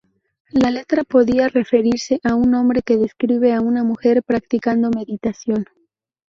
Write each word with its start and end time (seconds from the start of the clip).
La 0.49 0.71
letra 0.71 1.03
podría 1.03 1.47
referirse 1.47 2.19
a 2.23 2.33
un 2.33 2.55
hombre 2.55 2.81
que 2.81 2.97
describe 2.97 3.53
a 3.53 3.61
una 3.61 3.83
mujer 3.83 4.23
practicando 4.23 4.89
meditación. 4.89 5.65